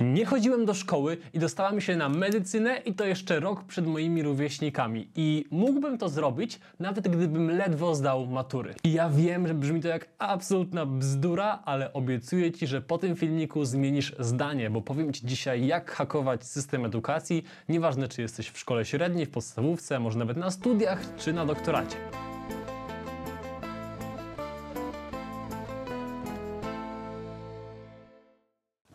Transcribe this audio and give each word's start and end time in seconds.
Nie 0.00 0.24
chodziłem 0.24 0.66
do 0.66 0.74
szkoły 0.74 1.16
i 1.32 1.38
dostałem 1.38 1.80
się 1.80 1.96
na 1.96 2.08
medycynę 2.08 2.76
i 2.76 2.94
to 2.94 3.04
jeszcze 3.04 3.40
rok 3.40 3.64
przed 3.64 3.86
moimi 3.86 4.22
rówieśnikami. 4.22 5.08
I 5.16 5.44
mógłbym 5.50 5.98
to 5.98 6.08
zrobić, 6.08 6.60
nawet 6.78 7.08
gdybym 7.08 7.50
ledwo 7.50 7.94
zdał 7.94 8.26
matury. 8.26 8.74
I 8.84 8.92
ja 8.92 9.10
wiem, 9.10 9.48
że 9.48 9.54
brzmi 9.54 9.80
to 9.80 9.88
jak 9.88 10.08
absolutna 10.18 10.86
bzdura, 10.86 11.62
ale 11.64 11.92
obiecuję 11.92 12.52
Ci, 12.52 12.66
że 12.66 12.80
po 12.80 12.98
tym 12.98 13.16
filmiku 13.16 13.64
zmienisz 13.64 14.14
zdanie, 14.18 14.70
bo 14.70 14.80
powiem 14.80 15.12
Ci 15.12 15.26
dzisiaj, 15.26 15.66
jak 15.66 15.90
hakować 15.90 16.44
system 16.44 16.84
edukacji, 16.84 17.44
nieważne 17.68 18.08
czy 18.08 18.22
jesteś 18.22 18.48
w 18.48 18.58
szkole 18.58 18.84
średniej, 18.84 19.26
w 19.26 19.30
podstawówce, 19.30 20.00
może 20.00 20.18
nawet 20.18 20.36
na 20.36 20.50
studiach 20.50 21.02
czy 21.16 21.32
na 21.32 21.46
doktoracie. 21.46 21.96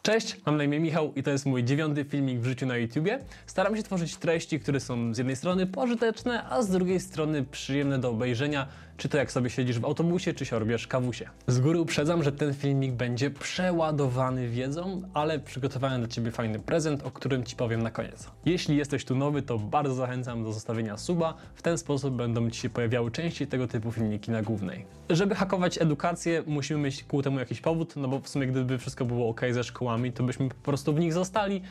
Cześć, 0.06 0.38
mam 0.46 0.58
na 0.58 0.64
imię 0.64 0.80
Michał 0.80 1.14
i 1.16 1.24
to 1.24 1.32
jest 1.32 1.46
mój 1.46 1.64
dziewiąty 1.64 2.04
filmik 2.04 2.40
w 2.40 2.46
życiu 2.46 2.66
na 2.66 2.78
YouTubie. 2.78 3.20
Staram 3.46 3.78
się 3.78 3.84
tworzyć 3.84 4.16
treści, 4.16 4.60
które 4.60 4.80
są 4.80 5.14
z 5.14 5.18
jednej 5.18 5.36
strony 5.36 5.68
pożyteczne, 5.68 6.44
a 6.50 6.62
z 6.62 6.70
drugiej 6.70 7.00
strony 7.00 7.44
przyjemne 7.44 8.00
do 8.00 8.10
obejrzenia, 8.10 8.68
czy 8.98 9.10
to 9.10 9.18
jak 9.18 9.32
sobie 9.32 9.50
siedzisz 9.50 9.80
w 9.80 9.86
autobusie, 9.86 10.34
czy 10.34 10.46
się 10.46 10.60
robisz 10.60 10.88
kawusie. 10.88 11.30
Z 11.48 11.60
góry 11.60 11.80
uprzedzam, 11.80 12.24
że 12.24 12.32
ten 12.32 12.54
filmik 12.54 12.92
będzie 12.92 13.30
przeładowany 13.32 14.50
wiedzą, 14.50 15.02
ale 15.14 15.40
przygotowałem 15.40 16.02
dla 16.02 16.08
Ciebie 16.08 16.32
fajny 16.32 16.60
prezent, 16.60 17.04
o 17.04 17.12
którym 17.12 17.44
Ci 17.44 17.56
powiem 17.56 17.84
na 17.84 17.92
koniec. 17.92 18.30
Jeśli 18.46 18.78
jesteś 18.78 19.06
tu 19.06 19.16
nowy, 19.16 19.42
to 19.42 19.60
bardzo 19.60 19.94
zachęcam 19.94 20.44
do 20.44 20.54
zostawienia 20.54 20.98
suba. 20.98 21.34
W 21.56 21.62
ten 21.62 21.78
sposób 21.78 22.16
będą 22.16 22.50
Ci 22.50 22.62
się 22.62 22.70
pojawiały 22.70 23.12
częściej 23.12 23.48
tego 23.48 23.68
typu 23.68 23.92
filmiki 23.92 24.32
na 24.32 24.42
głównej. 24.42 24.86
Żeby 25.10 25.36
hakować 25.36 25.82
edukację, 25.82 26.44
musimy 26.48 26.80
mieć 26.80 27.04
ku 27.04 27.22
temu 27.22 27.40
jakiś 27.40 27.62
powód, 27.62 27.96
no 27.96 28.08
bo 28.08 28.20
w 28.20 28.30
sumie 28.30 28.48
gdyby 28.48 28.78
wszystko 28.78 29.06
było 29.06 29.30
ok 29.30 29.42
ze 29.52 29.64
szkołami, 29.64 30.12
to 30.12 30.24
byśmy 30.24 30.50
po 30.50 30.56
prostu 30.56 30.94
w 30.94 31.00
nich 31.00 31.14
zostali, 31.14 31.62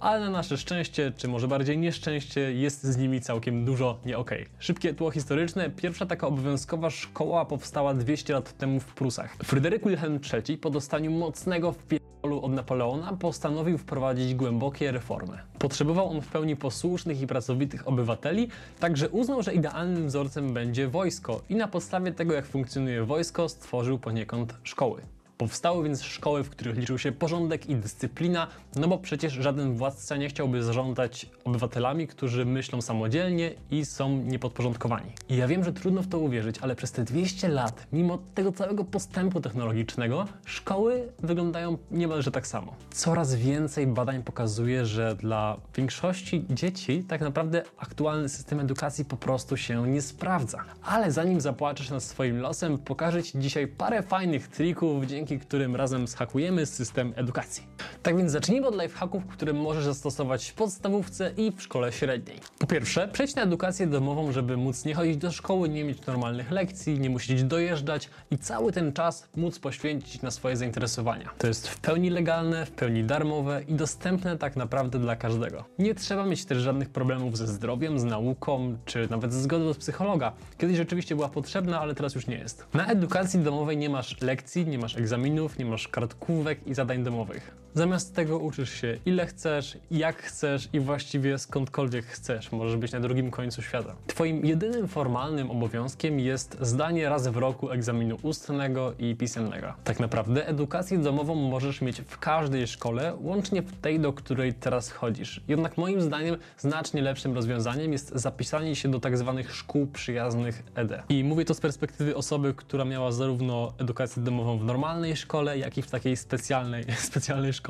ale 0.00 0.20
na 0.20 0.30
nasze 0.30 0.56
szczęście, 0.56 1.12
czy 1.16 1.28
może 1.28 1.48
bardziej 1.48 1.78
nieszczęście, 1.78 2.40
jest 2.40 2.84
z 2.84 2.96
nimi 2.96 3.20
całkiem 3.20 3.64
dużo 3.64 3.98
nie 4.06 4.18
ok. 4.18 4.30
Szybkie 4.58 4.94
tło 4.94 5.10
historyczne. 5.10 5.70
Pierwsza 5.70 6.06
taka 6.06 6.26
obowiązkowa 6.26 6.67
szkoła 6.90 7.44
powstała 7.44 7.94
200 7.94 8.32
lat 8.32 8.58
temu 8.58 8.80
w 8.80 8.94
Prusach. 8.94 9.36
Fryderyk 9.44 9.84
Wilhelm 9.84 10.20
III 10.32 10.58
po 10.58 10.70
dostaniu 10.70 11.10
mocnego 11.10 11.72
wpierdolu 11.72 12.42
od 12.42 12.52
Napoleona 12.52 13.16
postanowił 13.16 13.78
wprowadzić 13.78 14.34
głębokie 14.34 14.92
reformy. 14.92 15.38
Potrzebował 15.58 16.10
on 16.10 16.20
w 16.20 16.28
pełni 16.28 16.56
posłusznych 16.56 17.20
i 17.20 17.26
pracowitych 17.26 17.88
obywateli, 17.88 18.48
także 18.80 19.08
uznał, 19.08 19.42
że 19.42 19.54
idealnym 19.54 20.06
wzorcem 20.06 20.52
będzie 20.52 20.88
wojsko 20.88 21.40
i 21.48 21.54
na 21.54 21.68
podstawie 21.68 22.12
tego, 22.12 22.34
jak 22.34 22.46
funkcjonuje 22.46 23.04
wojsko, 23.04 23.48
stworzył 23.48 23.98
poniekąd 23.98 24.54
szkoły. 24.62 25.02
Powstały 25.38 25.84
więc 25.84 26.02
szkoły, 26.02 26.44
w 26.44 26.50
których 26.50 26.76
liczył 26.76 26.98
się 26.98 27.12
porządek 27.12 27.68
i 27.68 27.76
dyscyplina, 27.76 28.46
no 28.76 28.88
bo 28.88 28.98
przecież 28.98 29.32
żaden 29.32 29.74
władca 29.74 30.16
nie 30.16 30.28
chciałby 30.28 30.62
zarządzać 30.62 31.26
obywatelami, 31.44 32.06
którzy 32.06 32.44
myślą 32.44 32.82
samodzielnie 32.82 33.54
i 33.70 33.84
są 33.84 34.16
niepodporządkowani. 34.16 35.12
I 35.28 35.36
ja 35.36 35.48
wiem, 35.48 35.64
że 35.64 35.72
trudno 35.72 36.02
w 36.02 36.08
to 36.08 36.18
uwierzyć, 36.18 36.58
ale 36.58 36.76
przez 36.76 36.92
te 36.92 37.04
200 37.04 37.48
lat, 37.48 37.86
mimo 37.92 38.18
tego 38.34 38.52
całego 38.52 38.84
postępu 38.84 39.40
technologicznego, 39.40 40.26
szkoły 40.44 41.12
wyglądają 41.18 41.78
niemalże 41.90 42.30
tak 42.30 42.46
samo. 42.46 42.74
Coraz 42.90 43.34
więcej 43.34 43.86
badań 43.86 44.22
pokazuje, 44.22 44.86
że 44.86 45.16
dla 45.16 45.56
większości 45.76 46.44
dzieci 46.50 47.04
tak 47.08 47.20
naprawdę 47.20 47.62
aktualny 47.76 48.28
system 48.28 48.60
edukacji 48.60 49.04
po 49.04 49.16
prostu 49.16 49.56
się 49.56 49.88
nie 49.88 50.02
sprawdza. 50.02 50.64
Ale 50.82 51.12
zanim 51.12 51.40
zapłaczesz 51.40 51.90
nad 51.90 52.02
swoim 52.02 52.40
losem, 52.40 52.78
pokażę 52.78 53.22
Ci 53.22 53.38
dzisiaj 53.38 53.66
parę 53.66 54.02
fajnych 54.02 54.48
trików, 54.48 55.06
dzięki 55.06 55.27
dzięki 55.28 55.46
którym 55.46 55.76
razem 55.76 56.06
zhakujemy 56.06 56.66
system 56.66 57.12
edukacji. 57.16 57.62
Tak 58.02 58.16
więc 58.16 58.32
zacznijmy 58.32 58.66
od 58.66 58.82
lifehacków, 58.82 59.26
które 59.26 59.52
możesz 59.52 59.84
zastosować 59.84 60.48
w 60.48 60.54
podstawówce 60.54 61.32
i 61.36 61.52
w 61.52 61.62
szkole 61.62 61.92
średniej. 61.92 62.40
Po 62.58 62.66
pierwsze, 62.66 63.08
przejdź 63.12 63.34
na 63.34 63.42
edukację 63.42 63.86
domową, 63.86 64.32
żeby 64.32 64.56
móc 64.56 64.84
nie 64.84 64.94
chodzić 64.94 65.16
do 65.16 65.32
szkoły, 65.32 65.68
nie 65.68 65.84
mieć 65.84 66.06
normalnych 66.06 66.50
lekcji, 66.50 67.00
nie 67.00 67.10
musieć 67.10 67.44
dojeżdżać 67.44 68.10
i 68.30 68.38
cały 68.38 68.72
ten 68.72 68.92
czas 68.92 69.28
móc 69.36 69.58
poświęcić 69.58 70.22
na 70.22 70.30
swoje 70.30 70.56
zainteresowania. 70.56 71.30
To 71.38 71.46
jest 71.46 71.68
w 71.68 71.80
pełni 71.80 72.10
legalne, 72.10 72.66
w 72.66 72.70
pełni 72.70 73.04
darmowe 73.04 73.62
i 73.68 73.74
dostępne 73.74 74.38
tak 74.38 74.56
naprawdę 74.56 74.98
dla 74.98 75.16
każdego. 75.16 75.64
Nie 75.78 75.94
trzeba 75.94 76.26
mieć 76.26 76.44
też 76.44 76.58
żadnych 76.58 76.90
problemów 76.90 77.36
ze 77.36 77.46
zdrowiem, 77.46 77.98
z 77.98 78.04
nauką, 78.04 78.76
czy 78.84 79.08
nawet 79.10 79.32
ze 79.32 79.42
zgody 79.42 79.68
od 79.68 79.76
psychologa. 79.76 80.32
Kiedyś 80.58 80.76
rzeczywiście 80.76 81.16
była 81.16 81.28
potrzebna, 81.28 81.80
ale 81.80 81.94
teraz 81.94 82.14
już 82.14 82.26
nie 82.26 82.36
jest. 82.36 82.66
Na 82.74 82.86
edukacji 82.86 83.40
domowej 83.40 83.76
nie 83.76 83.90
masz 83.90 84.20
lekcji, 84.20 84.66
nie 84.66 84.78
masz 84.78 84.96
egzaminów, 84.96 85.17
egzaminów, 85.18 85.58
nie 85.58 85.64
masz 85.64 85.88
kartkówek 85.88 86.66
i 86.66 86.74
zadań 86.74 87.04
domowych. 87.04 87.54
Zamiast 87.78 88.14
tego 88.14 88.38
uczysz 88.38 88.70
się 88.80 88.98
ile 89.06 89.26
chcesz, 89.26 89.78
jak 89.90 90.16
chcesz 90.16 90.68
i 90.72 90.80
właściwie 90.80 91.38
skądkolwiek 91.38 92.06
chcesz. 92.06 92.52
Możesz 92.52 92.76
być 92.76 92.92
na 92.92 93.00
drugim 93.00 93.30
końcu 93.30 93.62
świata. 93.62 93.94
Twoim 94.06 94.46
jedynym 94.46 94.88
formalnym 94.88 95.50
obowiązkiem 95.50 96.20
jest 96.20 96.56
zdanie 96.60 97.08
raz 97.08 97.28
w 97.28 97.36
roku 97.36 97.70
egzaminu 97.70 98.16
ustnego 98.22 98.92
i 98.98 99.16
pisemnego. 99.16 99.72
Tak 99.84 100.00
naprawdę 100.00 100.48
edukację 100.48 100.98
domową 100.98 101.34
możesz 101.34 101.80
mieć 101.80 102.00
w 102.00 102.18
każdej 102.18 102.66
szkole, 102.66 103.16
łącznie 103.20 103.62
w 103.62 103.80
tej, 103.80 104.00
do 104.00 104.12
której 104.12 104.54
teraz 104.54 104.90
chodzisz. 104.90 105.40
Jednak 105.48 105.76
moim 105.76 106.00
zdaniem 106.00 106.36
znacznie 106.56 107.02
lepszym 107.02 107.34
rozwiązaniem 107.34 107.92
jest 107.92 108.12
zapisanie 108.14 108.76
się 108.76 108.90
do 108.90 109.00
tak 109.00 109.18
zwanych 109.18 109.54
szkół 109.54 109.86
przyjaznych 109.86 110.62
ED. 110.74 111.02
I 111.08 111.24
mówię 111.24 111.44
to 111.44 111.54
z 111.54 111.60
perspektywy 111.60 112.16
osoby, 112.16 112.54
która 112.54 112.84
miała 112.84 113.12
zarówno 113.12 113.72
edukację 113.78 114.22
domową 114.22 114.58
w 114.58 114.64
normalnej 114.64 115.16
szkole, 115.16 115.58
jak 115.58 115.78
i 115.78 115.82
w 115.82 115.90
takiej 115.90 116.16
specjalnej, 116.16 116.84
specjalnej 117.10 117.52
szkole. 117.52 117.67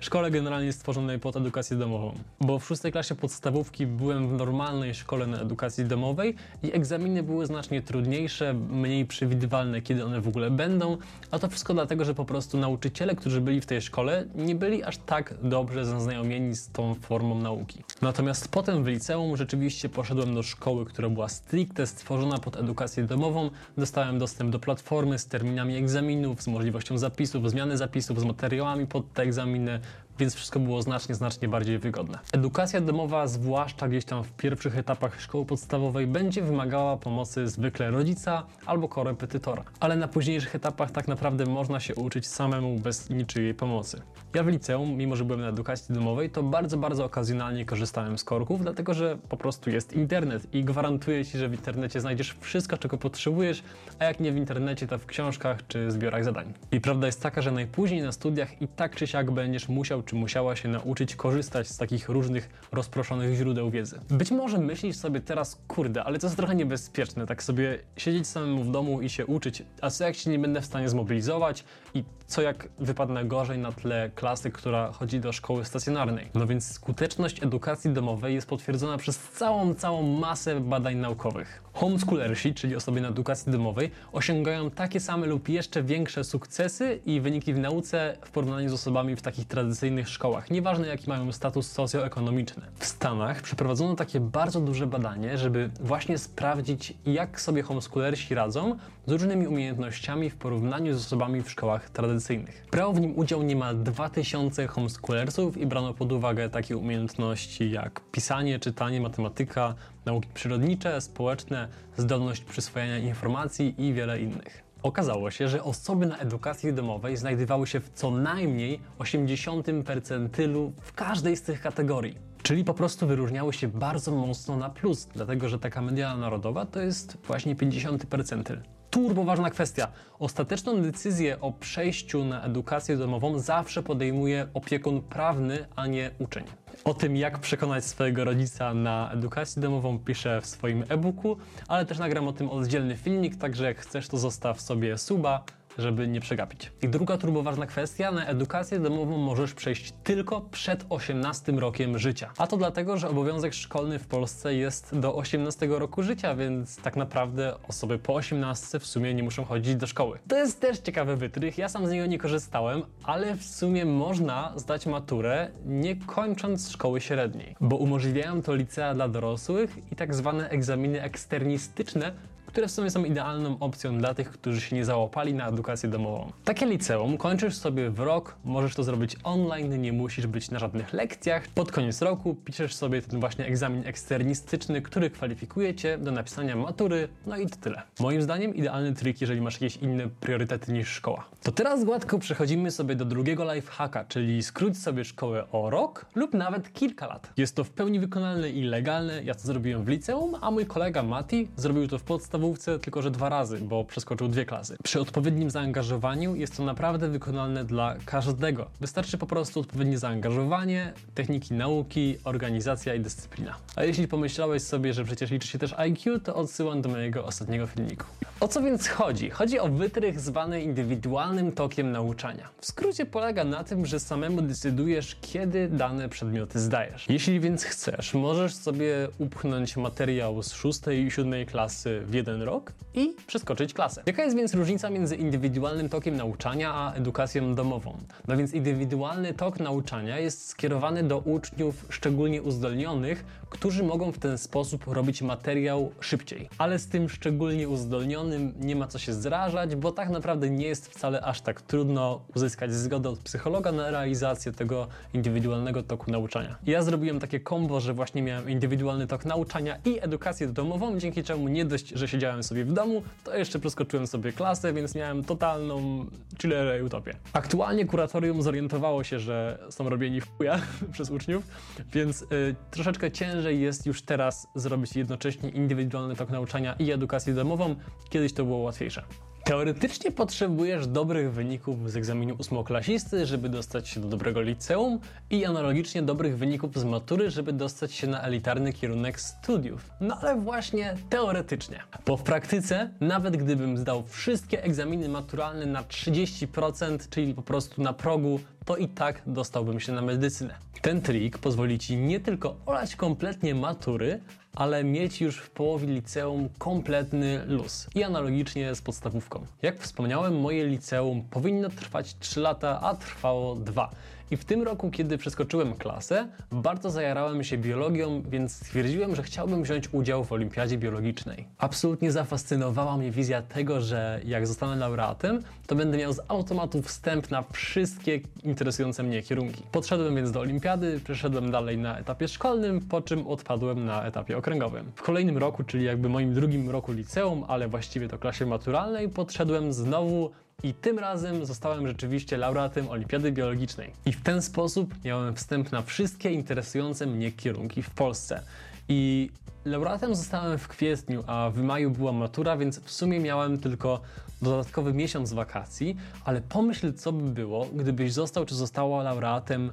Szkole 0.00 0.30
generalnie 0.30 0.72
stworzonej 0.72 1.18
pod 1.18 1.36
edukację 1.36 1.76
domową. 1.76 2.14
Bo 2.40 2.58
w 2.58 2.66
szóstej 2.66 2.92
klasie 2.92 3.14
podstawówki 3.14 3.86
byłem 3.86 4.28
w 4.28 4.32
normalnej 4.32 4.94
szkole 4.94 5.26
na 5.26 5.40
edukacji 5.40 5.84
domowej 5.84 6.34
i 6.62 6.72
egzaminy 6.72 7.22
były 7.22 7.46
znacznie 7.46 7.82
trudniejsze, 7.82 8.54
mniej 8.54 9.06
przewidywalne, 9.06 9.82
kiedy 9.82 10.04
one 10.04 10.20
w 10.20 10.28
ogóle 10.28 10.50
będą, 10.50 10.96
a 11.30 11.38
to 11.38 11.48
wszystko 11.48 11.74
dlatego, 11.74 12.04
że 12.04 12.14
po 12.14 12.24
prostu 12.24 12.58
nauczyciele, 12.58 13.16
którzy 13.16 13.40
byli 13.40 13.60
w 13.60 13.66
tej 13.66 13.82
szkole, 13.82 14.26
nie 14.34 14.54
byli 14.54 14.82
aż 14.82 14.98
tak 14.98 15.34
dobrze 15.42 15.84
zaznajomieni 15.84 16.56
z 16.56 16.68
tą 16.68 16.94
formą 16.94 17.34
nauki. 17.34 17.84
Natomiast 18.02 18.48
potem 18.48 18.84
w 18.84 18.86
liceum 18.86 19.36
rzeczywiście 19.36 19.88
poszedłem 19.88 20.34
do 20.34 20.42
szkoły, 20.42 20.84
która 20.84 21.08
była 21.08 21.28
stricte 21.28 21.86
stworzona 21.86 22.38
pod 22.38 22.56
edukację 22.56 23.04
domową. 23.04 23.50
Dostałem 23.78 24.18
dostęp 24.18 24.50
do 24.50 24.58
platformy 24.58 25.18
z 25.18 25.26
terminami 25.26 25.76
egzaminów, 25.76 26.42
z 26.42 26.46
możliwością 26.46 26.98
zapisów, 26.98 27.50
zmiany 27.50 27.76
zapisów, 27.76 28.20
z 28.20 28.24
materiałami 28.24 28.86
pod 28.86 29.12
te 29.12 29.29
egzaminy, 29.30 29.78
więc 30.20 30.34
wszystko 30.34 30.60
było 30.60 30.82
znacznie, 30.82 31.14
znacznie 31.14 31.48
bardziej 31.48 31.78
wygodne. 31.78 32.18
Edukacja 32.32 32.80
domowa, 32.80 33.26
zwłaszcza 33.26 33.88
gdzieś 33.88 34.04
tam 34.04 34.24
w 34.24 34.32
pierwszych 34.32 34.78
etapach 34.78 35.20
szkoły 35.20 35.46
podstawowej, 35.46 36.06
będzie 36.06 36.42
wymagała 36.42 36.96
pomocy 36.96 37.48
zwykle 37.48 37.90
rodzica 37.90 38.46
albo 38.66 38.88
korepetytora, 38.88 39.64
ale 39.80 39.96
na 39.96 40.08
późniejszych 40.08 40.54
etapach 40.54 40.90
tak 40.90 41.08
naprawdę 41.08 41.46
można 41.46 41.80
się 41.80 41.94
uczyć 41.94 42.28
samemu 42.28 42.78
bez 42.78 43.10
niczyjej 43.10 43.54
pomocy. 43.54 44.02
Ja 44.34 44.42
w 44.42 44.48
liceum, 44.48 44.90
mimo 44.96 45.16
że 45.16 45.24
byłem 45.24 45.40
na 45.40 45.48
edukacji 45.48 45.94
domowej, 45.94 46.30
to 46.30 46.42
bardzo, 46.42 46.76
bardzo 46.76 47.04
okazjonalnie 47.04 47.64
korzystałem 47.64 48.18
z 48.18 48.24
korków, 48.24 48.62
dlatego 48.62 48.94
że 48.94 49.18
po 49.28 49.36
prostu 49.36 49.70
jest 49.70 49.92
internet 49.92 50.54
i 50.54 50.64
gwarantuję 50.64 51.24
Ci, 51.24 51.38
że 51.38 51.48
w 51.48 51.52
internecie 51.52 52.00
znajdziesz 52.00 52.36
wszystko, 52.40 52.78
czego 52.78 52.98
potrzebujesz, 52.98 53.62
a 53.98 54.04
jak 54.04 54.20
nie 54.20 54.32
w 54.32 54.36
internecie, 54.36 54.86
to 54.86 54.98
w 54.98 55.06
książkach 55.06 55.66
czy 55.68 55.90
zbiorach 55.90 56.24
zadań. 56.24 56.52
I 56.72 56.80
prawda 56.80 57.06
jest 57.06 57.22
taka, 57.22 57.42
że 57.42 57.52
najpóźniej 57.52 58.02
na 58.02 58.12
studiach 58.12 58.62
i 58.62 58.68
tak 58.68 58.96
czy 58.96 59.06
siak 59.06 59.30
będziesz 59.30 59.68
musiał 59.68 60.02
czy 60.10 60.16
musiała 60.16 60.56
się 60.56 60.68
nauczyć 60.68 61.16
korzystać 61.16 61.68
z 61.68 61.76
takich 61.76 62.08
różnych 62.08 62.48
rozproszonych 62.72 63.36
źródeł 63.36 63.70
wiedzy. 63.70 64.00
Być 64.08 64.30
może 64.30 64.58
myślisz 64.58 64.96
sobie 64.96 65.20
teraz, 65.20 65.58
kurde, 65.68 66.04
ale 66.04 66.18
to 66.18 66.26
jest 66.26 66.36
trochę 66.36 66.54
niebezpieczne, 66.54 67.26
tak 67.26 67.42
sobie 67.42 67.78
siedzieć 67.96 68.26
samemu 68.26 68.64
w 68.64 68.70
domu 68.70 69.02
i 69.02 69.08
się 69.08 69.26
uczyć, 69.26 69.62
a 69.80 69.90
co 69.90 70.04
jak 70.04 70.16
się 70.16 70.30
nie 70.30 70.38
będę 70.38 70.60
w 70.60 70.64
stanie 70.64 70.88
zmobilizować 70.88 71.64
i 71.94 72.04
co 72.26 72.42
jak 72.42 72.68
wypadnę 72.78 73.24
gorzej 73.24 73.58
na 73.58 73.72
tle 73.72 74.10
klasy, 74.14 74.50
która 74.50 74.92
chodzi 74.92 75.20
do 75.20 75.32
szkoły 75.32 75.64
stacjonarnej. 75.64 76.30
No 76.34 76.46
więc 76.46 76.72
skuteczność 76.72 77.42
edukacji 77.42 77.90
domowej 77.90 78.34
jest 78.34 78.46
potwierdzona 78.46 78.98
przez 78.98 79.18
całą, 79.18 79.74
całą 79.74 80.02
masę 80.02 80.60
badań 80.60 80.96
naukowych. 80.96 81.62
Homeschoolersi, 81.72 82.54
czyli 82.54 82.76
osoby 82.76 83.00
na 83.00 83.08
edukacji 83.08 83.52
domowej, 83.52 83.90
osiągają 84.12 84.70
takie 84.70 85.00
same 85.00 85.26
lub 85.26 85.48
jeszcze 85.48 85.82
większe 85.82 86.24
sukcesy 86.24 87.00
i 87.06 87.20
wyniki 87.20 87.54
w 87.54 87.58
nauce 87.58 88.16
w 88.24 88.30
porównaniu 88.30 88.68
z 88.68 88.72
osobami 88.72 89.16
w 89.16 89.22
takich 89.22 89.46
tradycyjnych 89.46 90.08
szkołach, 90.08 90.50
nieważne 90.50 90.86
jaki 90.86 91.08
mają 91.08 91.32
status 91.32 91.72
socjoekonomiczny. 91.72 92.62
W 92.78 92.86
Stanach 92.86 93.42
przeprowadzono 93.42 93.96
takie 93.96 94.20
bardzo 94.20 94.60
duże 94.60 94.86
badanie, 94.86 95.38
żeby 95.38 95.70
właśnie 95.80 96.18
sprawdzić, 96.18 96.94
jak 97.06 97.40
sobie 97.40 97.62
homeschoolersi 97.62 98.34
radzą 98.34 98.76
z 99.06 99.12
różnymi 99.12 99.46
umiejętnościami 99.46 100.30
w 100.30 100.36
porównaniu 100.36 100.94
z 100.94 101.06
osobami 101.06 101.42
w 101.42 101.50
szkołach 101.50 101.79
tradycyjnych. 101.90 102.66
Brało 102.72 102.92
w 102.92 103.00
nim 103.00 103.18
udział 103.18 103.42
niemal 103.42 103.82
2000 103.82 104.66
homeschoolersów 104.66 105.56
i 105.56 105.66
brano 105.66 105.94
pod 105.94 106.12
uwagę 106.12 106.50
takie 106.50 106.76
umiejętności 106.76 107.70
jak 107.70 108.00
pisanie, 108.12 108.58
czytanie, 108.58 109.00
matematyka, 109.00 109.74
nauki 110.04 110.28
przyrodnicze, 110.34 111.00
społeczne, 111.00 111.68
zdolność 111.96 112.44
przyswojenia 112.44 112.98
informacji 112.98 113.74
i 113.78 113.92
wiele 113.92 114.20
innych. 114.20 114.62
Okazało 114.82 115.30
się, 115.30 115.48
że 115.48 115.64
osoby 115.64 116.06
na 116.06 116.18
edukacji 116.18 116.72
domowej 116.72 117.16
znajdowały 117.16 117.66
się 117.66 117.80
w 117.80 117.90
co 117.90 118.10
najmniej 118.10 118.80
80 118.98 119.66
percentylu 119.86 120.72
w 120.80 120.92
każdej 120.92 121.36
z 121.36 121.42
tych 121.42 121.60
kategorii. 121.60 122.30
Czyli 122.42 122.64
po 122.64 122.74
prostu 122.74 123.06
wyróżniały 123.06 123.52
się 123.52 123.68
bardzo 123.68 124.12
mocno 124.12 124.56
na 124.56 124.70
plus, 124.70 125.08
dlatego 125.14 125.48
że 125.48 125.58
taka 125.58 125.82
media 125.82 126.16
narodowa 126.16 126.66
to 126.66 126.80
jest 126.80 127.16
właśnie 127.26 127.56
50 127.56 128.06
percentyl. 128.06 128.60
Turbo 128.90 129.24
ważna 129.24 129.50
kwestia. 129.50 129.88
Ostateczną 130.18 130.82
decyzję 130.82 131.40
o 131.40 131.52
przejściu 131.52 132.24
na 132.24 132.42
edukację 132.42 132.96
domową 132.96 133.38
zawsze 133.38 133.82
podejmuje 133.82 134.46
opiekun 134.54 135.02
prawny, 135.02 135.66
a 135.76 135.86
nie 135.86 136.10
uczeń. 136.18 136.44
O 136.84 136.94
tym, 136.94 137.16
jak 137.16 137.38
przekonać 137.38 137.84
swojego 137.84 138.24
rodzica 138.24 138.74
na 138.74 139.10
edukację 139.12 139.62
domową, 139.62 139.98
piszę 139.98 140.40
w 140.40 140.46
swoim 140.46 140.84
e-booku, 140.88 141.36
ale 141.68 141.86
też 141.86 141.98
nagram 141.98 142.28
o 142.28 142.32
tym 142.32 142.50
oddzielny 142.50 142.96
filmik, 142.96 143.36
także 143.36 143.64
jak 143.64 143.78
chcesz, 143.78 144.08
to 144.08 144.18
zostaw 144.18 144.60
sobie 144.60 144.98
suba, 144.98 145.44
żeby 145.78 146.08
nie 146.08 146.20
przegapić. 146.20 146.72
I 146.82 146.88
druga 146.88 147.18
turboważna 147.18 147.66
kwestia, 147.66 148.12
na 148.12 148.26
edukację 148.26 148.80
domową 148.80 149.18
możesz 149.18 149.54
przejść 149.54 149.92
tylko 150.04 150.40
przed 150.40 150.84
18 150.88 151.52
rokiem 151.52 151.98
życia. 151.98 152.30
A 152.38 152.46
to 152.46 152.56
dlatego, 152.56 152.98
że 152.98 153.08
obowiązek 153.08 153.54
szkolny 153.54 153.98
w 153.98 154.06
Polsce 154.06 154.54
jest 154.54 154.98
do 154.98 155.14
18 155.14 155.66
roku 155.66 156.02
życia, 156.02 156.34
więc 156.34 156.76
tak 156.76 156.96
naprawdę 156.96 157.54
osoby 157.68 157.98
po 157.98 158.14
18 158.14 158.78
w 158.78 158.86
sumie 158.86 159.14
nie 159.14 159.22
muszą 159.22 159.44
chodzić 159.44 159.76
do 159.76 159.86
szkoły. 159.86 160.18
To 160.28 160.36
jest 160.36 160.60
też 160.60 160.78
ciekawy 160.78 161.16
wytrych, 161.16 161.58
ja 161.58 161.68
sam 161.68 161.86
z 161.86 161.90
niego 161.90 162.06
nie 162.06 162.18
korzystałem, 162.18 162.82
ale 163.04 163.36
w 163.36 163.44
sumie 163.44 163.84
można 163.84 164.52
zdać 164.56 164.86
maturę 164.86 165.50
nie 165.66 165.96
kończąc 165.96 166.70
szkoły 166.70 167.00
średniej, 167.00 167.56
bo 167.60 167.76
umożliwiają 167.76 168.42
to 168.42 168.54
licea 168.54 168.94
dla 168.94 169.08
dorosłych 169.08 169.92
i 169.92 169.96
tak 169.96 170.14
zwane 170.14 170.50
egzaminy 170.50 171.02
eksternistyczne, 171.02 172.12
które 172.50 172.68
w 172.68 172.70
sumie 172.70 172.90
są 172.90 173.04
idealną 173.04 173.56
opcją 173.60 173.98
dla 173.98 174.14
tych, 174.14 174.30
którzy 174.30 174.60
się 174.60 174.76
nie 174.76 174.84
załapali 174.84 175.34
na 175.34 175.48
edukację 175.48 175.88
domową. 175.88 176.32
Takie 176.44 176.66
liceum 176.66 177.16
kończysz 177.16 177.54
sobie 177.54 177.90
w 177.90 178.00
rok, 178.00 178.36
możesz 178.44 178.74
to 178.74 178.84
zrobić 178.84 179.16
online, 179.24 179.82
nie 179.82 179.92
musisz 179.92 180.26
być 180.26 180.50
na 180.50 180.58
żadnych 180.58 180.92
lekcjach. 180.92 181.48
Pod 181.48 181.72
koniec 181.72 182.02
roku 182.02 182.34
piszesz 182.44 182.74
sobie 182.74 183.02
ten 183.02 183.20
właśnie 183.20 183.46
egzamin 183.46 183.82
eksternistyczny, 183.86 184.82
który 184.82 185.10
kwalifikuje 185.10 185.74
cię 185.74 185.98
do 185.98 186.12
napisania 186.12 186.56
matury, 186.56 187.08
no 187.26 187.36
i 187.36 187.46
to 187.46 187.56
tyle. 187.56 187.82
Moim 188.00 188.22
zdaniem 188.22 188.54
idealny 188.54 188.94
trik, 188.94 189.20
jeżeli 189.20 189.40
masz 189.40 189.54
jakieś 189.54 189.76
inne 189.76 190.08
priorytety 190.08 190.72
niż 190.72 190.88
szkoła. 190.88 191.24
To 191.42 191.52
teraz 191.52 191.84
gładko 191.84 192.18
przechodzimy 192.18 192.70
sobie 192.70 192.94
do 192.94 193.04
drugiego 193.04 193.54
lifehacka, 193.54 194.04
czyli 194.04 194.42
skróć 194.42 194.78
sobie 194.78 195.04
szkołę 195.04 195.44
o 195.52 195.70
rok 195.70 196.06
lub 196.14 196.34
nawet 196.34 196.72
kilka 196.72 197.06
lat. 197.06 197.32
Jest 197.36 197.56
to 197.56 197.64
w 197.64 197.70
pełni 197.70 198.00
wykonalne 198.00 198.50
i 198.50 198.62
legalne, 198.62 199.24
ja 199.24 199.34
to 199.34 199.40
zrobiłem 199.40 199.84
w 199.84 199.88
liceum, 199.88 200.36
a 200.40 200.50
mój 200.50 200.66
kolega 200.66 201.02
Mati 201.02 201.48
zrobił 201.56 201.88
to 201.88 201.98
w 201.98 202.02
podstawówce 202.02 202.39
podstawówce 202.40 202.78
tylko 202.78 203.02
że 203.02 203.10
dwa 203.10 203.28
razy, 203.28 203.58
bo 203.58 203.84
przeskoczył 203.84 204.28
dwie 204.28 204.44
klasy. 204.44 204.76
Przy 204.82 205.00
odpowiednim 205.00 205.50
zaangażowaniu 205.50 206.34
jest 206.34 206.56
to 206.56 206.64
naprawdę 206.64 207.08
wykonalne 207.08 207.64
dla 207.64 207.96
każdego. 208.04 208.66
Wystarczy 208.80 209.18
po 209.18 209.26
prostu 209.26 209.60
odpowiednie 209.60 209.98
zaangażowanie, 209.98 210.92
techniki 211.14 211.54
nauki, 211.54 212.16
organizacja 212.24 212.94
i 212.94 213.00
dyscyplina. 213.00 213.56
A 213.76 213.84
jeśli 213.84 214.08
pomyślałeś 214.08 214.62
sobie, 214.62 214.94
że 214.94 215.04
przecież 215.04 215.30
liczy 215.30 215.48
się 215.48 215.58
też 215.58 215.74
IQ, 215.76 216.20
to 216.20 216.34
odsyłam 216.34 216.82
do 216.82 216.88
mojego 216.88 217.24
ostatniego 217.24 217.66
filmiku. 217.66 218.06
O 218.40 218.48
co 218.48 218.62
więc 218.62 218.88
chodzi? 218.88 219.30
Chodzi 219.30 219.58
o 219.58 219.68
wytrych 219.68 220.20
zwany 220.20 220.62
indywidualnym 220.62 221.52
tokiem 221.52 221.92
nauczania. 221.92 222.48
W 222.60 222.66
skrócie 222.66 223.06
polega 223.06 223.44
na 223.44 223.64
tym, 223.64 223.86
że 223.86 224.00
samemu 224.00 224.42
decydujesz, 224.42 225.16
kiedy 225.20 225.68
dane 225.68 226.08
przedmioty 226.08 226.60
zdajesz. 226.60 227.06
Jeśli 227.08 227.40
więc 227.40 227.64
chcesz, 227.64 228.14
możesz 228.14 228.54
sobie 228.54 229.08
upchnąć 229.18 229.76
materiał 229.76 230.42
z 230.42 230.52
6 230.52 230.80
i 231.06 231.10
7 231.10 231.46
klasy 231.46 232.02
w 232.06 232.14
jeden 232.14 232.29
jeden 232.30 232.42
rok 232.42 232.72
i 232.94 233.14
przeskoczyć 233.26 233.74
klasę. 233.74 234.02
Jaka 234.06 234.24
jest 234.24 234.36
więc 234.36 234.54
różnica 234.54 234.90
między 234.90 235.16
indywidualnym 235.16 235.88
tokiem 235.88 236.16
nauczania 236.16 236.74
a 236.74 236.94
edukacją 236.94 237.54
domową? 237.54 237.96
No 238.28 238.36
więc 238.36 238.52
indywidualny 238.52 239.34
tok 239.34 239.60
nauczania 239.60 240.18
jest 240.18 240.48
skierowany 240.48 241.02
do 241.02 241.18
uczniów 241.18 241.86
szczególnie 241.88 242.42
uzdolnionych, 242.42 243.24
którzy 243.50 243.82
mogą 243.82 244.12
w 244.12 244.18
ten 244.18 244.38
sposób 244.38 244.86
robić 244.86 245.22
materiał 245.22 245.92
szybciej. 246.00 246.48
Ale 246.58 246.78
z 246.78 246.88
tym 246.88 247.08
szczególnie 247.08 247.68
uzdolnionym 247.68 248.52
nie 248.60 248.76
ma 248.76 248.86
co 248.86 248.98
się 248.98 249.12
zrażać, 249.12 249.76
bo 249.76 249.92
tak 249.92 250.10
naprawdę 250.10 250.50
nie 250.50 250.66
jest 250.66 250.88
wcale 250.88 251.20
aż 251.20 251.40
tak 251.40 251.62
trudno 251.62 252.20
uzyskać 252.34 252.74
zgodę 252.74 253.08
od 253.08 253.18
psychologa 253.18 253.72
na 253.72 253.90
realizację 253.90 254.52
tego 254.52 254.86
indywidualnego 255.14 255.82
toku 255.82 256.10
nauczania. 256.10 256.56
Ja 256.66 256.82
zrobiłem 256.82 257.20
takie 257.20 257.40
kombo, 257.40 257.80
że 257.80 257.94
właśnie 257.94 258.22
miałem 258.22 258.50
indywidualny 258.50 259.06
tok 259.06 259.24
nauczania 259.24 259.78
i 259.84 259.98
edukację 260.00 260.46
domową, 260.46 260.98
dzięki 260.98 261.24
czemu 261.24 261.48
nie 261.48 261.64
dość, 261.64 261.88
że 261.88 262.08
siedziałem 262.20 262.42
sobie 262.42 262.64
w 262.64 262.72
domu, 262.72 263.02
to 263.24 263.36
jeszcze 263.36 263.58
przeskoczyłem 263.58 264.06
sobie 264.06 264.32
klasę, 264.32 264.72
więc 264.72 264.94
miałem 264.94 265.24
totalną 265.24 266.06
chillerę 266.42 266.84
utopię. 266.84 267.14
Aktualnie 267.32 267.86
kuratorium 267.86 268.42
zorientowało 268.42 269.04
się, 269.04 269.20
że 269.20 269.58
są 269.70 269.88
robieni 269.88 270.20
w 270.20 270.36
chuja 270.36 270.60
przez 270.92 271.10
uczniów, 271.10 271.44
więc 271.92 272.22
y, 272.22 272.26
troszeczkę 272.70 273.10
ciężej 273.10 273.60
jest 273.60 273.86
już 273.86 274.02
teraz 274.02 274.46
zrobić 274.54 274.96
jednocześnie 274.96 275.48
indywidualny 275.48 276.16
tok 276.16 276.30
nauczania 276.30 276.76
i 276.78 276.92
edukację 276.92 277.34
domową. 277.34 277.76
Kiedyś 278.10 278.32
to 278.32 278.44
było 278.44 278.58
łatwiejsze. 278.58 279.02
Teoretycznie 279.44 280.10
potrzebujesz 280.10 280.86
dobrych 280.86 281.32
wyników 281.32 281.90
z 281.90 281.96
egzaminu 281.96 282.34
ósmoklasisty, 282.38 283.26
żeby 283.26 283.48
dostać 283.48 283.88
się 283.88 284.00
do 284.00 284.08
dobrego 284.08 284.40
liceum 284.40 285.00
i 285.30 285.44
analogicznie 285.44 286.02
dobrych 286.02 286.38
wyników 286.38 286.78
z 286.78 286.84
matury, 286.84 287.30
żeby 287.30 287.52
dostać 287.52 287.92
się 287.92 288.06
na 288.06 288.22
elitarny 288.22 288.72
kierunek 288.72 289.20
studiów. 289.20 289.90
No 290.00 290.16
ale 290.20 290.36
właśnie 290.40 290.96
teoretycznie. 291.10 291.80
Bo 292.06 292.16
w 292.16 292.22
praktyce, 292.22 292.90
nawet 293.00 293.36
gdybym 293.36 293.78
zdał 293.78 294.02
wszystkie 294.06 294.64
egzaminy 294.64 295.08
maturalne 295.08 295.66
na 295.66 295.82
30%, 295.82 296.98
czyli 297.10 297.34
po 297.34 297.42
prostu 297.42 297.82
na 297.82 297.92
progu, 297.92 298.40
to 298.64 298.76
i 298.76 298.88
tak 298.88 299.22
dostałbym 299.26 299.80
się 299.80 299.92
na 299.92 300.02
medycynę. 300.02 300.54
Ten 300.82 301.00
trik 301.00 301.38
pozwoli 301.38 301.78
Ci 301.78 301.96
nie 301.96 302.20
tylko 302.20 302.56
olać 302.66 302.96
kompletnie 302.96 303.54
matury, 303.54 304.20
ale 304.54 304.84
mieć 304.84 305.20
już 305.20 305.38
w 305.38 305.50
połowie 305.50 305.86
liceum 305.86 306.48
kompletny 306.58 307.44
luz. 307.46 307.86
I 307.94 308.02
analogicznie 308.02 308.74
z 308.74 308.82
podstawówką. 308.82 309.46
Jak 309.62 309.78
wspomniałem, 309.78 310.40
moje 310.40 310.66
liceum 310.66 311.22
powinno 311.30 311.68
trwać 311.68 312.16
3 312.18 312.40
lata, 312.40 312.80
a 312.80 312.94
trwało 312.94 313.54
2. 313.56 313.90
I 314.30 314.36
w 314.36 314.44
tym 314.44 314.62
roku, 314.62 314.90
kiedy 314.90 315.18
przeskoczyłem 315.18 315.74
klasę, 315.74 316.28
bardzo 316.50 316.90
zajarałem 316.90 317.44
się 317.44 317.58
biologią, 317.58 318.22
więc 318.22 318.52
stwierdziłem, 318.52 319.16
że 319.16 319.22
chciałbym 319.22 319.62
wziąć 319.62 319.88
udział 319.92 320.24
w 320.24 320.32
olimpiadzie 320.32 320.78
biologicznej. 320.78 321.46
Absolutnie 321.58 322.12
zafascynowała 322.12 322.96
mnie 322.96 323.10
wizja 323.10 323.42
tego, 323.42 323.80
że 323.80 324.20
jak 324.24 324.46
zostanę 324.46 324.76
laureatem, 324.76 325.42
to 325.66 325.74
będę 325.74 325.98
miał 325.98 326.12
z 326.12 326.20
automatu 326.28 326.82
wstęp 326.82 327.30
na 327.30 327.42
wszystkie 327.42 328.20
interesujące 328.42 329.02
mnie 329.02 329.22
kierunki. 329.22 329.62
Podszedłem 329.72 330.16
więc 330.16 330.30
do 330.32 330.40
olimpiady, 330.40 331.00
przeszedłem 331.04 331.50
dalej 331.50 331.78
na 331.78 331.98
etapie 331.98 332.28
szkolnym, 332.28 332.80
po 332.80 333.00
czym 333.00 333.26
odpadłem 333.26 333.84
na 333.84 334.04
etapie 334.04 334.38
okręgowym. 334.38 334.92
W 334.94 335.02
kolejnym 335.02 335.38
roku, 335.38 335.64
czyli 335.64 335.84
jakby 335.84 336.08
moim 336.08 336.34
drugim 336.34 336.70
roku 336.70 336.92
liceum, 336.92 337.44
ale 337.48 337.68
właściwie 337.68 338.08
to 338.08 338.18
klasie 338.18 338.46
maturalnej, 338.46 339.08
podszedłem 339.08 339.72
znowu 339.72 340.30
i 340.62 340.74
tym 340.74 340.98
razem 340.98 341.46
zostałem 341.46 341.86
rzeczywiście 341.86 342.36
laureatem 342.36 342.88
Olimpiady 342.88 343.32
Biologicznej. 343.32 343.92
I 344.06 344.12
w 344.12 344.22
ten 344.22 344.42
sposób 344.42 344.94
miałem 345.04 345.36
wstęp 345.36 345.72
na 345.72 345.82
wszystkie 345.82 346.30
interesujące 346.30 347.06
mnie 347.06 347.32
kierunki 347.32 347.82
w 347.82 347.90
Polsce. 347.90 348.42
I 348.88 349.30
laureatem 349.64 350.14
zostałem 350.14 350.58
w 350.58 350.68
kwietniu, 350.68 351.24
a 351.26 351.50
w 351.54 351.62
maju 351.62 351.90
była 351.90 352.12
matura, 352.12 352.56
więc 352.56 352.80
w 352.80 352.90
sumie 352.90 353.20
miałem 353.20 353.58
tylko 353.58 354.00
dodatkowy 354.42 354.92
miesiąc 354.92 355.32
wakacji, 355.32 355.96
ale 356.24 356.40
pomyśl, 356.40 356.92
co 356.92 357.12
by 357.12 357.30
było, 357.30 357.66
gdybyś 357.74 358.12
został 358.12 358.44
czy 358.44 358.54
została 358.54 359.02
laureatem 359.02 359.66
y, 359.68 359.70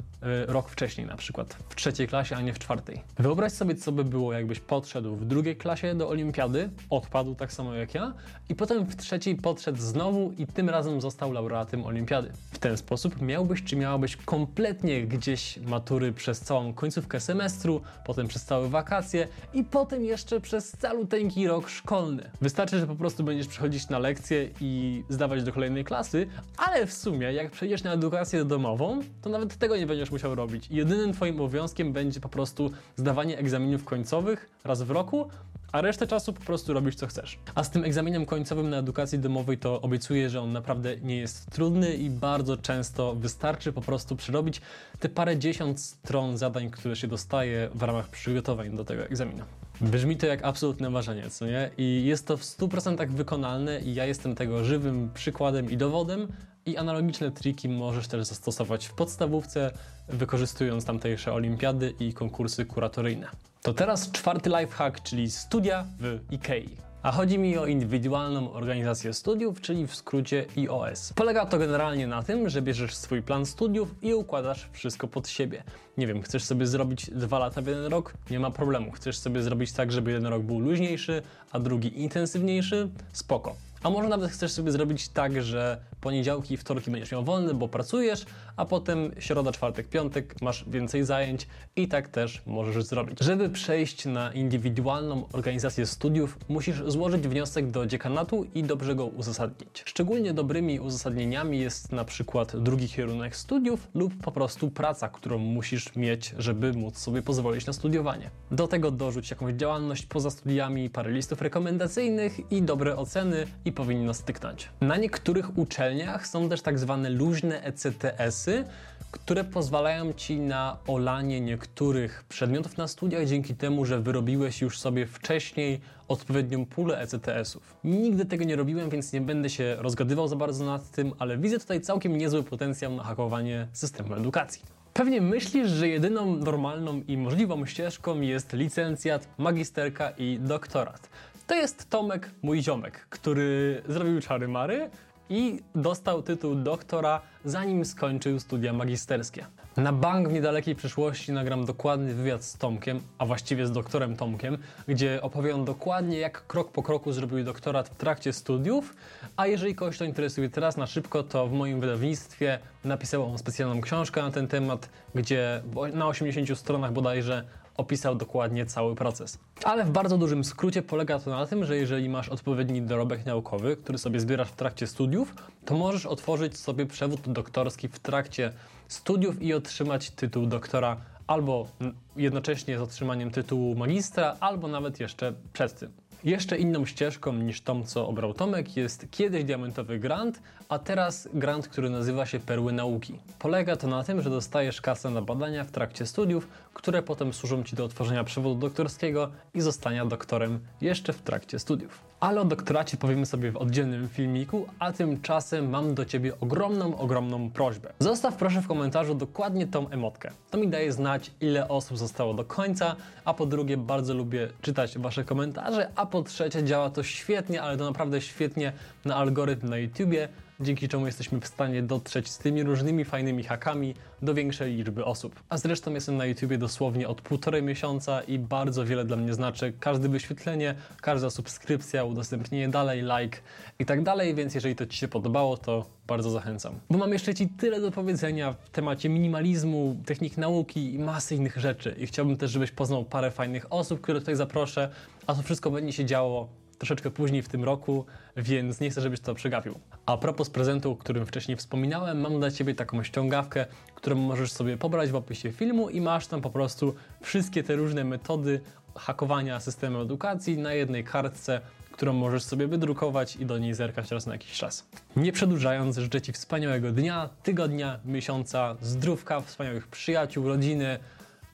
rok 0.47 0.69
wcześniej, 0.69 1.07
na 1.07 1.17
przykład 1.17 1.57
w 1.69 1.75
trzeciej 1.75 2.07
klasie, 2.07 2.35
a 2.35 2.41
nie 2.41 2.53
w 2.53 2.59
czwartej. 2.59 3.03
Wyobraź 3.19 3.51
sobie, 3.51 3.75
co 3.75 3.91
by 3.91 4.03
było, 4.03 4.33
jakbyś 4.33 4.59
podszedł 4.59 5.15
w 5.15 5.25
drugiej 5.25 5.55
klasie 5.55 5.95
do 5.95 6.09
olimpiady, 6.09 6.69
odpadł 6.89 7.35
tak 7.35 7.53
samo 7.53 7.73
jak 7.73 7.93
ja, 7.93 8.13
i 8.49 8.55
potem 8.55 8.85
w 8.85 8.95
trzeciej 8.95 9.35
podszedł 9.35 9.81
znowu 9.81 10.33
i 10.37 10.47
tym 10.47 10.69
razem 10.69 11.01
został 11.01 11.31
laureatem 11.31 11.85
olimpiady. 11.85 12.31
W 12.51 12.59
ten 12.59 12.77
sposób 12.77 13.21
miałbyś 13.21 13.63
czy 13.63 13.75
miałabyś 13.75 14.15
kompletnie 14.15 15.07
gdzieś 15.07 15.57
matury 15.57 16.13
przez 16.13 16.39
całą 16.39 16.73
końcówkę 16.73 17.19
semestru, 17.19 17.81
potem 18.05 18.27
przez 18.27 18.45
całe 18.45 18.69
wakacje 18.69 19.27
i 19.53 19.63
potem 19.63 20.03
jeszcze 20.03 20.41
przez 20.41 20.71
caluteńki 20.71 21.47
rok 21.47 21.69
szkolny. 21.69 22.29
Wystarczy, 22.41 22.79
że 22.79 22.87
po 22.87 22.95
prostu 22.95 23.23
będziesz 23.23 23.47
przychodzić 23.47 23.89
na 23.89 23.99
lekcje 23.99 24.49
i 24.61 25.03
zdawać 25.09 25.43
do 25.43 25.53
kolejnej 25.53 25.83
klasy, 25.83 26.27
ale 26.57 26.87
w 26.87 26.93
sumie 26.93 27.33
jak 27.33 27.51
przejdziesz 27.51 27.83
na 27.83 27.93
edukację 27.93 28.45
domową, 28.45 28.99
to 29.21 29.29
nawet 29.29 29.57
tego 29.57 29.77
nie 29.77 29.87
będziesz 29.87 30.11
musiał 30.11 30.35
robić. 30.35 30.67
Jedynym 30.71 31.13
twoim 31.13 31.35
obowiązkiem 31.35 31.93
będzie 31.93 32.19
po 32.19 32.29
prostu 32.29 32.71
zdawanie 32.95 33.37
egzaminów 33.37 33.83
końcowych 33.85 34.49
raz 34.63 34.83
w 34.83 34.91
roku, 34.91 35.29
a 35.71 35.81
resztę 35.81 36.07
czasu 36.07 36.33
po 36.33 36.41
prostu 36.41 36.73
robisz 36.73 36.95
co 36.95 37.07
chcesz. 37.07 37.39
A 37.55 37.63
z 37.63 37.69
tym 37.69 37.83
egzaminem 37.83 38.25
końcowym 38.25 38.69
na 38.69 38.77
edukacji 38.77 39.19
domowej 39.19 39.57
to 39.57 39.81
obiecuję, 39.81 40.29
że 40.29 40.41
on 40.41 40.51
naprawdę 40.51 40.97
nie 40.97 41.17
jest 41.17 41.51
trudny 41.51 41.93
i 41.93 42.09
bardzo 42.09 42.57
często 42.57 43.15
wystarczy 43.15 43.73
po 43.73 43.81
prostu 43.81 44.15
przerobić 44.15 44.61
te 44.99 45.09
parę 45.09 45.37
dziesiąt 45.37 45.81
stron 45.81 46.37
zadań, 46.37 46.69
które 46.69 46.95
się 46.95 47.07
dostaje 47.07 47.69
w 47.75 47.83
ramach 47.83 48.07
przygotowań 48.07 48.75
do 48.75 48.85
tego 48.85 49.03
egzaminu. 49.03 49.43
Brzmi 49.81 50.17
to 50.17 50.25
jak 50.25 50.43
absolutne 50.43 50.89
marzenie, 50.89 51.29
co 51.29 51.45
nie? 51.45 51.69
I 51.77 52.05
jest 52.05 52.27
to 52.27 52.37
w 52.37 52.41
100% 52.41 53.09
wykonalne 53.09 53.79
i 53.79 53.93
ja 53.93 54.05
jestem 54.05 54.35
tego 54.35 54.63
żywym 54.63 55.09
przykładem 55.13 55.71
i 55.71 55.77
dowodem. 55.77 56.27
I 56.65 56.77
analogiczne 56.77 57.31
triki 57.31 57.69
możesz 57.69 58.07
też 58.07 58.25
zastosować 58.25 58.85
w 58.85 58.93
podstawówce, 58.93 59.71
wykorzystując 60.07 60.85
tamtejsze 60.85 61.33
olimpiady 61.33 61.93
i 61.99 62.13
konkursy 62.13 62.65
kuratoryjne. 62.65 63.27
To 63.61 63.73
teraz 63.73 64.11
czwarty 64.11 64.49
lifehack, 64.49 65.03
czyli 65.03 65.31
studia 65.31 65.85
w 65.99 66.19
IKEA. 66.31 66.86
A 67.03 67.11
chodzi 67.11 67.39
mi 67.39 67.57
o 67.57 67.65
indywidualną 67.65 68.53
organizację 68.53 69.13
studiów, 69.13 69.61
czyli 69.61 69.87
w 69.87 69.95
skrócie 69.95 70.45
IOS. 70.57 71.13
Polega 71.13 71.45
to 71.45 71.57
generalnie 71.57 72.07
na 72.07 72.23
tym, 72.23 72.49
że 72.49 72.61
bierzesz 72.61 72.95
swój 72.95 73.21
plan 73.21 73.45
studiów 73.45 73.95
i 74.01 74.13
układasz 74.13 74.69
wszystko 74.71 75.07
pod 75.07 75.27
siebie. 75.27 75.63
Nie 75.97 76.07
wiem, 76.07 76.21
chcesz 76.21 76.43
sobie 76.43 76.67
zrobić 76.67 77.11
dwa 77.11 77.39
lata 77.39 77.61
w 77.61 77.67
jeden 77.67 77.85
rok? 77.85 78.13
Nie 78.29 78.39
ma 78.39 78.51
problemu. 78.51 78.91
Chcesz 78.91 79.17
sobie 79.17 79.41
zrobić 79.41 79.71
tak, 79.71 79.91
żeby 79.91 80.11
jeden 80.11 80.25
rok 80.25 80.43
był 80.43 80.59
luźniejszy, 80.59 81.21
a 81.51 81.59
drugi 81.59 82.01
intensywniejszy? 82.01 82.89
Spoko. 83.13 83.55
A 83.83 83.89
może 83.89 84.09
nawet 84.09 84.31
chcesz 84.31 84.51
sobie 84.51 84.71
zrobić 84.71 85.09
tak, 85.09 85.43
że 85.43 85.81
poniedziałki 86.01 86.53
i 86.53 86.57
wtorki 86.57 86.91
będziesz 86.91 87.11
miał 87.11 87.23
wolny, 87.23 87.53
bo 87.53 87.67
pracujesz, 87.67 88.25
a 88.57 88.65
potem 88.65 89.11
środa, 89.19 89.51
czwartek, 89.51 89.87
piątek 89.87 90.41
masz 90.41 90.69
więcej 90.69 91.05
zajęć 91.05 91.47
i 91.75 91.87
tak 91.87 92.07
też 92.07 92.41
możesz 92.45 92.83
zrobić. 92.83 93.19
Żeby 93.19 93.49
przejść 93.49 94.05
na 94.05 94.33
indywidualną 94.33 95.25
organizację 95.33 95.85
studiów, 95.85 96.37
musisz 96.49 96.83
złożyć 96.87 97.27
wniosek 97.27 97.71
do 97.71 97.85
dziekanatu 97.85 98.45
i 98.55 98.63
dobrze 98.63 98.95
go 98.95 99.05
uzasadnić. 99.05 99.83
Szczególnie 99.85 100.33
dobrymi 100.33 100.79
uzasadnieniami 100.79 101.59
jest 101.59 101.91
na 101.91 102.05
przykład 102.05 102.57
drugi 102.57 102.89
kierunek 102.89 103.35
studiów 103.35 103.87
lub 103.93 104.13
po 104.23 104.31
prostu 104.31 104.71
praca, 104.71 105.09
którą 105.09 105.37
musisz 105.37 105.95
mieć, 105.95 106.35
żeby 106.37 106.73
móc 106.73 106.97
sobie 106.97 107.21
pozwolić 107.21 107.65
na 107.65 107.73
studiowanie. 107.73 108.29
Do 108.51 108.67
tego 108.67 108.91
dorzuć 108.91 109.31
jakąś 109.31 109.53
działalność 109.53 110.05
poza 110.05 110.29
studiami, 110.29 110.89
parę 110.89 111.11
listów 111.11 111.41
rekomendacyjnych 111.41 112.51
i 112.51 112.61
dobre 112.61 112.95
oceny 112.95 113.47
i 113.65 113.71
powinno 113.71 114.13
styknąć. 114.13 114.69
Na 114.81 114.97
niektórych 114.97 115.57
uczelniach 115.57 115.87
są 116.23 116.49
też 116.49 116.61
tak 116.61 116.79
zwane 116.79 117.09
luźne 117.09 117.63
ECTS-y, 117.63 118.63
które 119.11 119.43
pozwalają 119.43 120.13
Ci 120.13 120.39
na 120.39 120.77
olanie 120.87 121.41
niektórych 121.41 122.23
przedmiotów 122.29 122.77
na 122.77 122.87
studiach 122.87 123.25
dzięki 123.25 123.55
temu, 123.55 123.85
że 123.85 124.01
wyrobiłeś 124.01 124.61
już 124.61 124.79
sobie 124.79 125.07
wcześniej 125.07 125.81
odpowiednią 126.07 126.65
pulę 126.65 126.99
ECTS-ów. 126.99 127.75
Nigdy 127.83 128.25
tego 128.25 128.43
nie 128.43 128.55
robiłem, 128.55 128.89
więc 128.89 129.13
nie 129.13 129.21
będę 129.21 129.49
się 129.49 129.75
rozgadywał 129.79 130.27
za 130.27 130.35
bardzo 130.35 130.65
nad 130.65 130.91
tym, 130.91 131.13
ale 131.19 131.37
widzę 131.37 131.59
tutaj 131.59 131.81
całkiem 131.81 132.17
niezły 132.17 132.43
potencjał 132.43 132.95
na 132.95 133.03
hakowanie 133.03 133.67
systemu 133.73 134.15
edukacji. 134.15 134.61
Pewnie 134.93 135.21
myślisz, 135.21 135.69
że 135.69 135.87
jedyną 135.87 136.35
normalną 136.35 137.01
i 137.07 137.17
możliwą 137.17 137.65
ścieżką 137.65 138.21
jest 138.21 138.53
licencjat, 138.53 139.27
magisterka 139.37 140.09
i 140.09 140.39
doktorat. 140.41 141.09
To 141.47 141.55
jest 141.55 141.89
Tomek, 141.89 142.31
mój 142.41 142.61
ziomek, 142.61 143.07
który 143.09 143.81
zrobił 143.87 144.21
czary 144.21 144.47
mary 144.47 144.89
i 145.29 145.59
dostał 145.75 146.23
tytuł 146.23 146.55
doktora, 146.55 147.21
zanim 147.45 147.85
skończył 147.85 148.39
studia 148.39 148.73
magisterskie. 148.73 149.45
Na 149.77 149.93
bank 149.93 150.29
w 150.29 150.33
niedalekiej 150.33 150.75
przyszłości 150.75 151.31
nagram 151.31 151.65
dokładny 151.65 152.13
wywiad 152.13 152.43
z 152.43 152.57
Tomkiem, 152.57 153.01
a 153.17 153.25
właściwie 153.25 153.67
z 153.67 153.71
doktorem 153.71 154.15
Tomkiem, 154.15 154.57
gdzie 154.87 155.21
opowie 155.21 155.55
on 155.55 155.65
dokładnie, 155.65 156.19
jak 156.19 156.47
krok 156.47 156.71
po 156.71 156.83
kroku 156.83 157.11
zrobił 157.11 157.43
doktorat 157.43 157.89
w 157.89 157.95
trakcie 157.95 158.33
studiów. 158.33 158.95
A 159.35 159.47
jeżeli 159.47 159.75
kogoś 159.75 159.97
to 159.97 160.05
interesuje 160.05 160.49
teraz 160.49 160.77
na 160.77 160.87
szybko, 160.87 161.23
to 161.23 161.47
w 161.47 161.51
moim 161.51 161.79
wydawnictwie 161.79 162.59
napisał 162.83 163.31
on 163.31 163.37
specjalną 163.37 163.81
książkę 163.81 164.21
na 164.21 164.31
ten 164.31 164.47
temat, 164.47 164.89
gdzie 165.15 165.61
na 165.93 166.07
80 166.07 166.59
stronach 166.59 166.93
bodajże 166.93 167.43
opisał 167.77 168.15
dokładnie 168.15 168.65
cały 168.65 168.95
proces. 168.95 169.39
Ale 169.63 169.83
w 169.83 169.91
bardzo 169.91 170.17
dużym 170.17 170.43
skrócie 170.43 170.81
polega 170.81 171.19
to 171.19 171.29
na 171.29 171.45
tym, 171.45 171.65
że 171.65 171.77
jeżeli 171.77 172.09
masz 172.09 172.29
odpowiedni 172.29 172.81
dorobek 172.81 173.25
naukowy, 173.25 173.77
który 173.77 173.97
sobie 173.97 174.19
zbierasz 174.19 174.49
w 174.49 174.55
trakcie 174.55 174.87
studiów, 174.87 175.35
to 175.65 175.77
możesz 175.77 176.05
otworzyć 176.05 176.57
sobie 176.57 176.85
przewód 176.85 177.19
doktorski 177.25 177.87
w 177.87 177.99
trakcie 177.99 178.53
studiów 178.87 179.41
i 179.41 179.53
otrzymać 179.53 180.11
tytuł 180.11 180.45
doktora 180.45 180.97
albo 181.27 181.67
jednocześnie 182.15 182.77
z 182.77 182.81
otrzymaniem 182.81 183.31
tytułu 183.31 183.75
magistra, 183.75 184.35
albo 184.39 184.67
nawet 184.67 184.99
jeszcze 184.99 185.33
przed 185.53 185.79
tym. 185.79 186.06
Jeszcze 186.23 186.57
inną 186.57 186.85
ścieżką 186.85 187.33
niż 187.33 187.61
tą, 187.61 187.83
co 187.83 188.07
obrał 188.07 188.33
Tomek, 188.33 188.77
jest 188.77 189.07
kiedyś 189.11 189.43
diamentowy 189.43 189.99
grant, 189.99 190.41
a 190.69 190.79
teraz 190.79 191.29
grant, 191.33 191.67
który 191.67 191.89
nazywa 191.89 192.25
się 192.25 192.39
Perły 192.39 192.73
Nauki. 192.73 193.19
Polega 193.39 193.75
to 193.75 193.87
na 193.87 194.03
tym, 194.03 194.21
że 194.21 194.29
dostajesz 194.29 194.81
kasę 194.81 195.09
na 195.09 195.21
badania 195.21 195.63
w 195.63 195.71
trakcie 195.71 196.05
studiów, 196.05 196.47
które 196.73 197.03
potem 197.03 197.33
służą 197.33 197.63
Ci 197.63 197.75
do 197.75 197.85
otworzenia 197.85 198.23
przewodu 198.23 198.55
doktorskiego 198.55 199.31
i 199.53 199.61
zostania 199.61 200.05
doktorem 200.05 200.59
jeszcze 200.81 201.13
w 201.13 201.21
trakcie 201.21 201.59
studiów. 201.59 202.06
Ale 202.19 202.41
o 202.41 202.45
doktoracie 202.45 202.97
powiemy 202.97 203.25
sobie 203.25 203.51
w 203.51 203.57
oddzielnym 203.57 204.09
filmiku, 204.09 204.67
a 204.79 204.91
tymczasem 204.91 205.69
mam 205.69 205.95
do 205.95 206.05
Ciebie 206.05 206.33
ogromną, 206.41 206.97
ogromną 206.97 207.49
prośbę. 207.49 207.93
Zostaw 207.99 208.35
proszę 208.35 208.61
w 208.61 208.67
komentarzu 208.67 209.15
dokładnie 209.15 209.67
tą 209.67 209.89
emotkę. 209.89 210.31
To 210.51 210.57
mi 210.57 210.67
daje 210.67 210.91
znać, 210.91 211.31
ile 211.41 211.67
osób 211.67 211.97
zostało 211.97 212.33
do 212.33 212.45
końca, 212.45 212.95
a 213.25 213.33
po 213.33 213.45
drugie 213.45 213.77
bardzo 213.77 214.13
lubię 214.13 214.49
czytać 214.61 214.97
Wasze 214.97 215.23
komentarze, 215.23 215.89
a 215.95 216.05
po 216.05 216.23
trzecie 216.23 216.63
działa 216.63 216.89
to 216.89 217.03
świetnie, 217.03 217.61
ale 217.61 217.77
to 217.77 217.85
naprawdę 217.85 218.21
świetnie 218.21 218.73
na 219.05 219.15
algorytm 219.15 219.69
na 219.69 219.77
YouTubie, 219.77 220.29
dzięki 220.59 220.87
czemu 220.87 221.05
jesteśmy 221.05 221.41
w 221.41 221.47
stanie 221.47 221.83
dotrzeć 221.83 222.29
z 222.29 222.37
tymi 222.37 222.63
różnymi 222.63 223.05
fajnymi 223.05 223.43
hakami 223.43 223.95
do 224.21 224.33
większej 224.33 224.75
liczby 224.75 225.05
osób. 225.05 225.43
A 225.49 225.57
zresztą 225.57 225.93
jestem 225.93 226.17
na 226.17 226.25
YouTubie 226.25 226.57
dosłownie 226.57 227.07
od 227.07 227.21
półtorej 227.21 227.63
miesiąca 227.63 228.21
i 228.21 228.39
bardzo 228.39 228.85
wiele 228.85 229.05
dla 229.05 229.17
mnie 229.17 229.33
znaczy 229.33 229.73
każde 229.79 230.09
wyświetlenie, 230.09 230.75
każda 231.01 231.29
subskrypcja, 231.29 232.03
udostępnienie 232.03 232.69
dalej, 232.69 233.01
like 233.01 233.37
i 233.79 233.85
tak 233.85 234.03
dalej, 234.03 234.35
więc 234.35 234.55
jeżeli 234.55 234.75
to 234.75 234.85
Ci 234.85 234.97
się 234.97 235.07
podobało, 235.07 235.57
to 235.57 235.85
bardzo 236.07 236.29
zachęcam. 236.29 236.79
Bo 236.89 236.97
mam 236.97 237.13
jeszcze 237.13 237.35
Ci 237.35 237.47
tyle 237.47 237.81
do 237.81 237.91
powiedzenia 237.91 238.53
w 238.53 238.69
temacie 238.69 239.09
minimalizmu, 239.09 239.97
technik 240.05 240.37
nauki 240.37 240.93
i 240.93 240.99
masy 240.99 241.35
innych 241.35 241.57
rzeczy 241.57 241.95
i 241.99 242.07
chciałbym 242.07 242.37
też, 242.37 242.51
żebyś 242.51 242.71
poznał 242.71 243.05
parę 243.05 243.31
fajnych 243.31 243.73
osób, 243.73 244.01
które 244.01 244.19
tutaj 244.19 244.35
zaproszę, 244.35 244.89
a 245.27 245.35
to 245.35 245.41
wszystko 245.41 245.71
będzie 245.71 245.93
się 245.93 246.05
działo 246.05 246.49
troszeczkę 246.77 247.11
później 247.11 247.41
w 247.41 247.49
tym 247.49 247.63
roku, 247.63 248.05
więc 248.37 248.79
nie 248.79 248.89
chcę, 248.89 249.01
żebyś 249.01 249.19
to 249.19 249.35
przegapił. 249.35 249.79
A 250.05 250.17
propos 250.17 250.49
prezentu, 250.49 250.91
o 250.91 250.95
którym 250.95 251.25
wcześniej 251.25 251.57
wspominałem, 251.57 252.21
mam 252.21 252.39
dla 252.39 252.51
Ciebie 252.51 252.75
taką 252.75 253.03
ściągawkę, 253.03 253.65
którą 253.95 254.15
możesz 254.15 254.51
sobie 254.51 254.77
pobrać 254.77 255.09
w 255.09 255.15
opisie 255.15 255.51
filmu 255.51 255.89
i 255.89 256.01
masz 256.01 256.27
tam 256.27 256.41
po 256.41 256.49
prostu 256.49 256.95
wszystkie 257.21 257.63
te 257.63 257.75
różne 257.75 258.03
metody 258.03 258.61
hakowania 258.95 259.59
systemu 259.59 260.01
edukacji 260.01 260.57
na 260.57 260.73
jednej 260.73 261.03
kartce, 261.03 261.61
którą 261.91 262.13
możesz 262.13 262.43
sobie 262.43 262.67
wydrukować 262.67 263.35
i 263.35 263.45
do 263.45 263.57
niej 263.57 263.73
zerkać 263.73 264.11
raz 264.11 264.25
na 264.25 264.33
jakiś 264.33 264.51
czas. 264.51 264.87
Nie 265.15 265.31
przedłużając, 265.31 265.97
życzę 265.97 266.21
Ci 266.21 266.33
wspaniałego 266.33 266.91
dnia, 266.91 267.29
tygodnia, 267.43 267.99
miesiąca, 268.05 268.75
zdrówka, 268.81 269.41
wspaniałych 269.41 269.87
przyjaciół, 269.87 270.47
rodziny, 270.47 270.99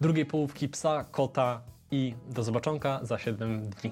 drugiej 0.01 0.25
połówki 0.25 0.70
psa, 0.70 1.06
kota 1.12 1.62
i 1.92 2.13
do 2.30 2.44
zobaczonka 2.44 3.00
za 3.03 3.18
7 3.20 3.70
dni. 3.70 3.92